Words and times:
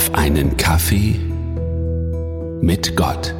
auf 0.00 0.14
einen 0.14 0.56
Kaffee 0.56 1.14
mit 2.62 2.96
Gott. 2.96 3.34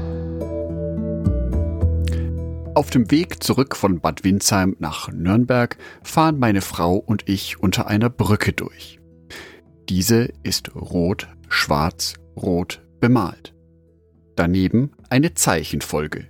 Auf 2.74 2.90
dem 2.90 3.10
Weg 3.10 3.42
zurück 3.42 3.74
von 3.74 4.00
Bad 4.00 4.24
Windsheim 4.24 4.76
nach 4.78 5.10
Nürnberg 5.10 5.78
fahren 6.02 6.38
meine 6.38 6.60
Frau 6.60 6.96
und 6.96 7.26
ich 7.30 7.62
unter 7.62 7.86
einer 7.86 8.10
Brücke 8.10 8.52
durch. 8.52 9.00
Diese 9.88 10.28
ist 10.42 10.74
rot, 10.74 11.28
schwarz, 11.48 12.16
rot 12.36 12.82
bemalt. 13.00 13.54
Daneben 14.36 14.90
eine 15.08 15.32
Zeichenfolge. 15.32 16.28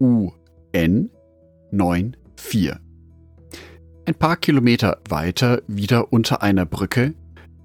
UN 0.00 1.10
94. 1.70 2.72
Ein 4.04 4.14
paar 4.16 4.36
Kilometer 4.36 4.98
weiter 5.08 5.62
wieder 5.68 6.12
unter 6.12 6.42
einer 6.42 6.66
Brücke 6.66 7.14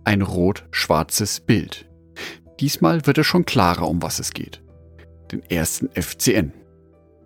ein 0.03 0.21
rot-schwarzes 0.21 1.39
Bild. 1.39 1.89
Diesmal 2.59 3.05
wird 3.05 3.17
es 3.17 3.27
schon 3.27 3.45
klarer, 3.45 3.87
um 3.87 4.01
was 4.01 4.19
es 4.19 4.31
geht. 4.31 4.61
Den 5.31 5.41
ersten 5.49 5.89
FCN. 5.89 6.53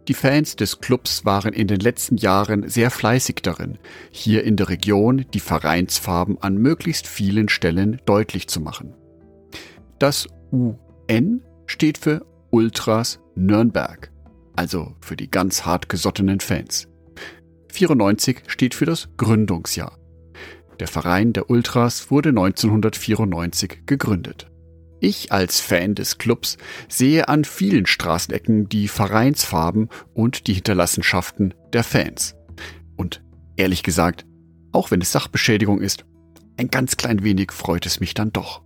Die 0.07 0.13
Fans 0.13 0.55
des 0.55 0.79
Clubs 0.79 1.25
waren 1.25 1.51
in 1.51 1.67
den 1.67 1.81
letzten 1.81 2.15
Jahren 2.15 2.69
sehr 2.69 2.91
fleißig 2.91 3.41
darin, 3.43 3.77
hier 4.09 4.45
in 4.45 4.55
der 4.55 4.69
Region 4.69 5.25
die 5.33 5.41
Vereinsfarben 5.41 6.41
an 6.41 6.57
möglichst 6.57 7.07
vielen 7.07 7.49
Stellen 7.49 8.01
deutlich 8.05 8.47
zu 8.47 8.61
machen. 8.61 8.95
Das 9.99 10.27
UN 10.53 11.41
steht 11.65 11.97
für 11.97 12.25
Ultras 12.51 13.19
Nürnberg, 13.35 14.09
also 14.55 14.95
für 15.01 15.17
die 15.17 15.29
ganz 15.29 15.65
hartgesottenen 15.65 16.39
Fans. 16.39 16.87
94 17.73 18.43
steht 18.47 18.75
für 18.75 18.85
das 18.85 19.09
Gründungsjahr. 19.17 19.97
Der 20.79 20.87
Verein 20.87 21.33
der 21.33 21.49
Ultras 21.49 22.11
wurde 22.11 22.29
1994 22.29 23.85
gegründet. 23.85 24.51
Ich 24.99 25.31
als 25.31 25.59
Fan 25.59 25.95
des 25.95 26.17
Clubs 26.17 26.57
sehe 26.87 27.27
an 27.27 27.45
vielen 27.45 27.85
Straßenecken 27.85 28.67
die 28.67 28.87
Vereinsfarben 28.87 29.89
und 30.13 30.47
die 30.47 30.53
Hinterlassenschaften 30.53 31.53
der 31.73 31.83
Fans. 31.83 32.35
Und 32.95 33.23
ehrlich 33.57 33.83
gesagt, 33.83 34.25
auch 34.71 34.89
wenn 34.91 35.01
es 35.01 35.11
Sachbeschädigung 35.11 35.81
ist, 35.81 36.05
ein 36.57 36.69
ganz 36.69 36.97
klein 36.97 37.23
wenig 37.23 37.51
freut 37.51 37.85
es 37.85 37.99
mich 37.99 38.13
dann 38.15 38.33
doch. 38.33 38.63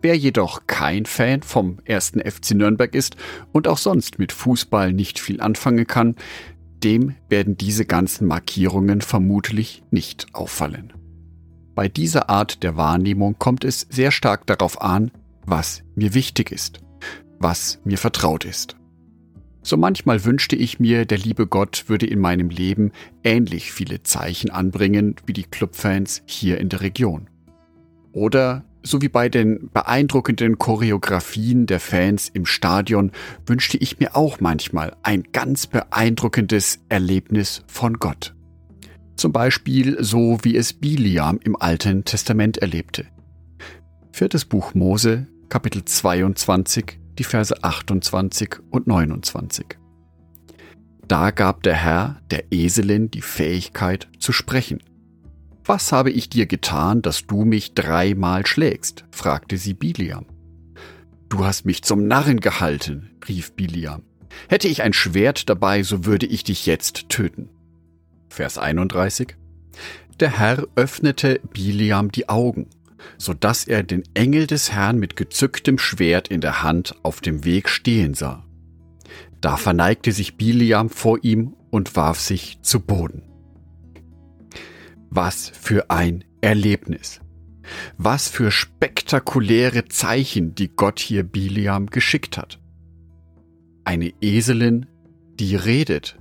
Wer 0.00 0.16
jedoch 0.16 0.66
kein 0.66 1.06
Fan 1.06 1.42
vom 1.42 1.78
ersten 1.84 2.20
FC 2.20 2.52
Nürnberg 2.52 2.94
ist 2.94 3.16
und 3.52 3.66
auch 3.66 3.78
sonst 3.78 4.18
mit 4.18 4.32
Fußball 4.32 4.92
nicht 4.92 5.18
viel 5.18 5.40
anfangen 5.40 5.86
kann, 5.86 6.14
dem 6.84 7.16
werden 7.28 7.56
diese 7.56 7.84
ganzen 7.84 8.28
Markierungen 8.28 9.00
vermutlich 9.00 9.82
nicht 9.90 10.26
auffallen. 10.34 10.92
Bei 11.78 11.86
dieser 11.86 12.28
Art 12.28 12.64
der 12.64 12.76
Wahrnehmung 12.76 13.36
kommt 13.38 13.62
es 13.62 13.86
sehr 13.88 14.10
stark 14.10 14.48
darauf 14.48 14.82
an, 14.82 15.12
was 15.46 15.84
mir 15.94 16.12
wichtig 16.12 16.50
ist, 16.50 16.80
was 17.38 17.78
mir 17.84 17.98
vertraut 17.98 18.44
ist. 18.44 18.74
So 19.62 19.76
manchmal 19.76 20.24
wünschte 20.24 20.56
ich 20.56 20.80
mir, 20.80 21.04
der 21.04 21.18
liebe 21.18 21.46
Gott 21.46 21.84
würde 21.86 22.06
in 22.06 22.18
meinem 22.18 22.50
Leben 22.50 22.90
ähnlich 23.22 23.70
viele 23.70 24.02
Zeichen 24.02 24.50
anbringen 24.50 25.14
wie 25.24 25.32
die 25.32 25.44
Clubfans 25.44 26.22
hier 26.26 26.58
in 26.58 26.68
der 26.68 26.80
Region. 26.80 27.30
Oder 28.10 28.64
so 28.82 29.00
wie 29.00 29.08
bei 29.08 29.28
den 29.28 29.70
beeindruckenden 29.72 30.58
Choreografien 30.58 31.66
der 31.66 31.78
Fans 31.78 32.28
im 32.28 32.44
Stadion 32.44 33.12
wünschte 33.46 33.76
ich 33.76 34.00
mir 34.00 34.16
auch 34.16 34.40
manchmal 34.40 34.96
ein 35.04 35.28
ganz 35.30 35.68
beeindruckendes 35.68 36.80
Erlebnis 36.88 37.62
von 37.68 38.00
Gott. 38.00 38.34
Zum 39.18 39.32
Beispiel 39.32 39.96
so 39.98 40.38
wie 40.42 40.56
es 40.56 40.72
Biliam 40.72 41.40
im 41.42 41.56
Alten 41.56 42.04
Testament 42.04 42.58
erlebte. 42.58 43.06
Viertes 44.12 44.44
Buch 44.44 44.74
Mose, 44.74 45.26
Kapitel 45.48 45.84
22, 45.84 47.00
die 47.18 47.24
Verse 47.24 47.64
28 47.64 48.60
und 48.70 48.86
29. 48.86 49.66
Da 51.08 51.32
gab 51.32 51.64
der 51.64 51.74
Herr 51.74 52.22
der 52.30 52.44
Eselin 52.52 53.10
die 53.10 53.20
Fähigkeit 53.20 54.06
zu 54.20 54.30
sprechen. 54.30 54.84
Was 55.64 55.90
habe 55.90 56.12
ich 56.12 56.30
dir 56.30 56.46
getan, 56.46 57.02
dass 57.02 57.26
du 57.26 57.44
mich 57.44 57.74
dreimal 57.74 58.46
schlägst? 58.46 59.04
fragte 59.10 59.56
sie 59.56 59.74
Biliam. 59.74 60.26
Du 61.28 61.44
hast 61.44 61.64
mich 61.64 61.82
zum 61.82 62.06
Narren 62.06 62.38
gehalten, 62.38 63.10
rief 63.28 63.50
Biliam. 63.54 64.02
Hätte 64.48 64.68
ich 64.68 64.82
ein 64.82 64.92
Schwert 64.92 65.48
dabei, 65.48 65.82
so 65.82 66.04
würde 66.04 66.26
ich 66.26 66.44
dich 66.44 66.66
jetzt 66.66 67.08
töten. 67.08 67.48
Vers 68.28 68.58
31. 68.58 69.36
Der 70.20 70.38
Herr 70.38 70.66
öffnete 70.74 71.40
Biliam 71.52 72.10
die 72.10 72.28
Augen, 72.28 72.66
so 73.16 73.34
dass 73.34 73.64
er 73.64 73.82
den 73.82 74.02
Engel 74.14 74.46
des 74.46 74.72
Herrn 74.72 74.98
mit 74.98 75.16
gezücktem 75.16 75.78
Schwert 75.78 76.28
in 76.28 76.40
der 76.40 76.62
Hand 76.62 76.94
auf 77.02 77.20
dem 77.20 77.44
Weg 77.44 77.68
stehen 77.68 78.14
sah. 78.14 78.44
Da 79.40 79.56
verneigte 79.56 80.12
sich 80.12 80.36
Biliam 80.36 80.90
vor 80.90 81.18
ihm 81.22 81.54
und 81.70 81.94
warf 81.94 82.20
sich 82.20 82.60
zu 82.62 82.80
Boden. 82.80 83.22
Was 85.10 85.48
für 85.48 85.90
ein 85.90 86.24
Erlebnis! 86.40 87.20
Was 87.98 88.28
für 88.28 88.50
spektakuläre 88.50 89.84
Zeichen, 89.86 90.54
die 90.54 90.68
Gott 90.68 91.00
hier 91.00 91.22
Biliam 91.22 91.86
geschickt 91.86 92.38
hat. 92.38 92.60
Eine 93.84 94.12
Eselin, 94.20 94.86
die 95.38 95.54
redet, 95.54 96.18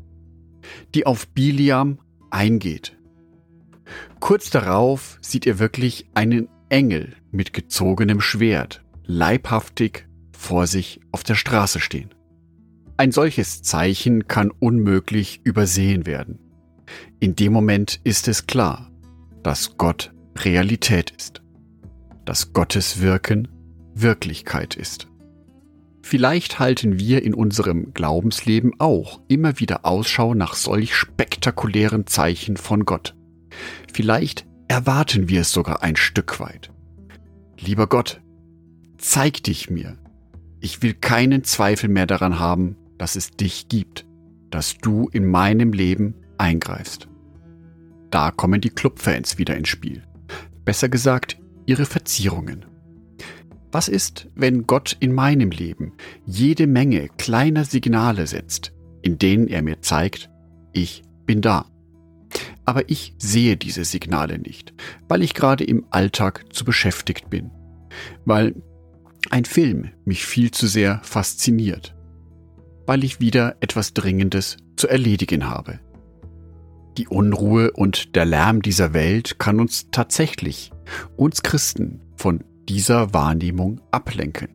die 0.94 1.06
auf 1.06 1.28
Biliam 1.28 2.00
eingeht. 2.30 2.98
Kurz 4.20 4.50
darauf 4.50 5.18
sieht 5.22 5.46
er 5.48 5.60
wirklich 5.60 6.08
einen 6.14 6.50
Engel 6.70 7.16
mit 7.32 7.54
gezogenem 7.54 8.20
Schwert 8.20 8.84
leibhaftig 9.06 10.08
vor 10.32 10.68
sich 10.68 11.00
auf 11.12 11.24
der 11.24 11.36
Straße 11.36 11.80
stehen. 11.80 12.14
Ein 12.98 13.12
solches 13.12 13.62
Zeichen 13.62 14.28
kann 14.28 14.52
unmöglich 14.52 15.42
übersehen 15.44 16.06
werden. 16.06 16.40
In 17.20 17.36
dem 17.36 17.54
Moment 17.54 18.00
ist 18.04 18.28
es 18.28 18.48
klar, 18.48 18.92
dass 19.44 19.78
Gott 19.78 20.14
Realität 20.38 21.12
ist, 21.12 21.42
dass 22.26 22.54
Gottes 22.54 23.02
Wirken 23.02 23.48
Wirklichkeit 23.94 24.76
ist. 24.76 25.08
Vielleicht 26.09 26.57
halten 26.57 27.00
wir 27.00 27.22
in 27.23 27.34
unserem 27.34 27.94
Glaubensleben 27.94 28.72
auch 28.79 29.19
immer 29.28 29.59
wieder 29.59 29.85
Ausschau 29.85 30.35
nach 30.35 30.53
solch 30.53 30.95
spektakulären 30.95 32.07
Zeichen 32.07 32.56
von 32.56 32.85
Gott. 32.85 33.13
Vielleicht 33.91 34.47
erwarten 34.69 35.28
wir 35.28 35.41
es 35.41 35.51
sogar 35.51 35.84
ein 35.84 35.97
Stück 35.97 36.40
weit. 36.40 36.72
Lieber 37.59 37.88
Gott, 37.88 38.22
zeig 38.97 39.44
dich 39.44 39.69
mir. 39.69 39.97
Ich 40.62 40.81
will 40.81 40.94
keinen 40.94 41.44
Zweifel 41.44 41.90
mehr 41.90 42.07
daran 42.07 42.39
haben, 42.39 42.78
dass 42.97 43.18
es 43.18 43.31
dich 43.31 43.68
gibt, 43.68 44.06
dass 44.50 44.78
du 44.78 45.09
in 45.12 45.25
meinem 45.25 45.74
Leben 45.74 46.16
eingreifst. 46.38 47.09
Da 48.12 48.31
kommen 48.31 48.62
die 48.62 48.69
Clubfans 48.69 49.38
wieder 49.39 49.57
ins 49.57 49.68
Spiel. 49.68 50.03
Besser 50.63 50.88
gesagt, 50.88 51.38
ihre 51.66 51.85
Verzierungen. 51.85 52.63
Was 53.72 53.90
ist, 53.90 54.28
wenn 54.36 54.66
Gott 54.66 54.96
in 55.00 55.14
meinem 55.14 55.52
Leben 55.52 55.94
jede 56.26 56.68
Menge 56.68 57.10
kleiner 57.18 57.66
Signale 57.66 58.28
setzt, 58.28 58.74
in 59.02 59.20
denen 59.20 59.48
er 59.48 59.62
mir 59.62 59.82
zeigt, 59.82 60.30
ich 60.74 61.04
bin 61.26 61.42
da? 61.42 61.66
Aber 62.66 62.90
ich 62.90 63.14
sehe 63.18 63.58
diese 63.58 63.86
Signale 63.86 64.40
nicht, 64.40 64.74
weil 65.08 65.22
ich 65.22 65.34
gerade 65.34 65.64
im 65.64 65.86
Alltag 65.90 66.46
zu 66.52 66.66
beschäftigt 66.66 67.30
bin, 67.30 67.52
weil 68.26 68.56
ein 69.30 69.46
Film 69.46 69.92
mich 70.06 70.26
viel 70.26 70.52
zu 70.52 70.68
sehr 70.68 71.02
fasziniert, 71.04 71.96
weil 72.86 73.04
ich 73.04 73.20
wieder 73.20 73.58
etwas 73.60 73.94
Dringendes 73.94 74.58
zu 74.76 74.88
erledigen 74.88 75.50
habe. 75.50 75.80
Die 76.98 77.08
Unruhe 77.08 77.72
und 77.72 78.16
der 78.16 78.26
Lärm 78.26 78.62
dieser 78.62 78.94
Welt 78.94 79.40
kann 79.40 79.60
uns 79.60 79.88
tatsächlich, 79.92 80.72
uns 81.16 81.44
Christen, 81.44 82.02
von 82.16 82.44
dieser 82.69 83.14
Wahrnehmung 83.14 83.81
ablenken. 83.92 84.50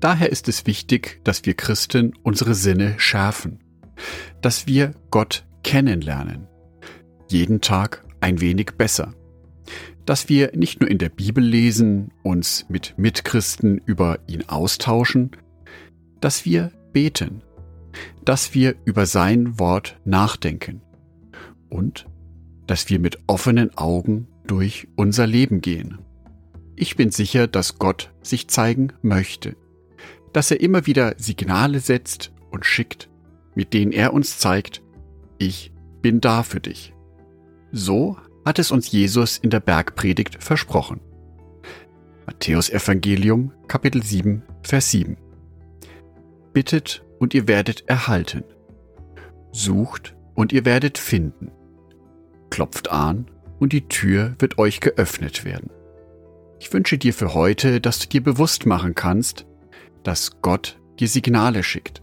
Daher 0.00 0.30
ist 0.30 0.48
es 0.48 0.66
wichtig, 0.66 1.20
dass 1.24 1.44
wir 1.44 1.54
Christen 1.54 2.14
unsere 2.22 2.54
Sinne 2.54 2.94
schärfen, 2.98 3.58
dass 4.40 4.66
wir 4.66 4.94
Gott 5.10 5.44
kennenlernen, 5.62 6.48
jeden 7.28 7.60
Tag 7.60 8.04
ein 8.20 8.40
wenig 8.40 8.72
besser, 8.78 9.14
dass 10.06 10.28
wir 10.28 10.52
nicht 10.56 10.80
nur 10.80 10.90
in 10.90 10.98
der 10.98 11.10
Bibel 11.10 11.44
lesen, 11.44 12.12
uns 12.22 12.66
mit 12.68 12.94
Mitchristen 12.96 13.78
über 13.84 14.18
ihn 14.26 14.48
austauschen, 14.48 15.32
dass 16.20 16.44
wir 16.44 16.72
beten, 16.92 17.42
dass 18.24 18.54
wir 18.54 18.74
über 18.84 19.06
sein 19.06 19.58
Wort 19.58 19.98
nachdenken. 20.04 20.82
Und 21.68 22.06
dass 22.66 22.88
wir 22.88 22.98
mit 22.98 23.18
offenen 23.26 23.76
Augen 23.76 24.28
durch 24.46 24.88
unser 24.96 25.26
Leben 25.26 25.60
gehen. 25.60 25.98
Ich 26.80 26.96
bin 26.96 27.10
sicher, 27.10 27.46
dass 27.46 27.78
Gott 27.78 28.10
sich 28.22 28.48
zeigen 28.48 28.94
möchte, 29.02 29.54
dass 30.32 30.50
er 30.50 30.62
immer 30.62 30.86
wieder 30.86 31.14
Signale 31.18 31.78
setzt 31.78 32.32
und 32.50 32.64
schickt, 32.64 33.10
mit 33.54 33.74
denen 33.74 33.92
er 33.92 34.14
uns 34.14 34.38
zeigt, 34.38 34.80
ich 35.36 35.74
bin 36.00 36.22
da 36.22 36.42
für 36.42 36.60
dich. 36.60 36.94
So 37.70 38.16
hat 38.46 38.58
es 38.58 38.70
uns 38.70 38.90
Jesus 38.90 39.36
in 39.36 39.50
der 39.50 39.60
Bergpredigt 39.60 40.42
versprochen. 40.42 41.00
Matthäus 42.24 42.70
Evangelium 42.70 43.52
Kapitel 43.68 44.02
7 44.02 44.42
Vers 44.62 44.90
7. 44.90 45.18
Bittet 46.54 47.04
und 47.18 47.34
ihr 47.34 47.46
werdet 47.46 47.86
erhalten. 47.90 48.42
Sucht 49.52 50.16
und 50.34 50.50
ihr 50.50 50.64
werdet 50.64 50.96
finden. 50.96 51.50
Klopft 52.48 52.90
an 52.90 53.26
und 53.58 53.74
die 53.74 53.86
Tür 53.86 54.34
wird 54.38 54.56
euch 54.56 54.80
geöffnet 54.80 55.44
werden. 55.44 55.68
Ich 56.60 56.70
wünsche 56.74 56.98
dir 56.98 57.14
für 57.14 57.32
heute, 57.32 57.80
dass 57.80 57.98
du 58.00 58.06
dir 58.06 58.22
bewusst 58.22 58.66
machen 58.66 58.94
kannst, 58.94 59.46
dass 60.04 60.42
Gott 60.42 60.78
dir 60.98 61.08
Signale 61.08 61.62
schickt 61.62 62.02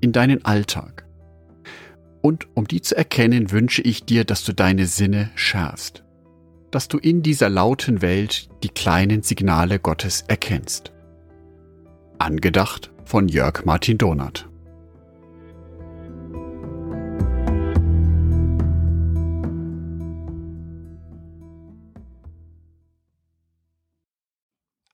in 0.00 0.12
deinen 0.12 0.44
Alltag. 0.44 1.04
Und 2.22 2.46
um 2.54 2.68
die 2.68 2.80
zu 2.80 2.96
erkennen, 2.96 3.50
wünsche 3.50 3.82
ich 3.82 4.04
dir, 4.04 4.24
dass 4.24 4.44
du 4.44 4.54
deine 4.54 4.86
Sinne 4.86 5.30
schärfst, 5.34 6.04
dass 6.70 6.86
du 6.86 6.98
in 6.98 7.22
dieser 7.24 7.48
lauten 7.50 8.00
Welt 8.00 8.48
die 8.62 8.68
kleinen 8.68 9.22
Signale 9.22 9.80
Gottes 9.80 10.22
erkennst. 10.28 10.92
Angedacht 12.18 12.92
von 13.04 13.26
Jörg 13.26 13.64
Martin 13.64 13.98
Donath. 13.98 14.48